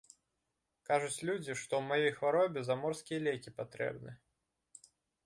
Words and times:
Кажуць 0.89 1.25
людзі, 1.29 1.51
што 1.63 1.73
ў 1.77 1.83
маёй 1.91 2.11
хваробе 2.21 2.59
заморскія 2.71 3.19
лекі 3.27 3.55
патрэбны. 3.59 4.11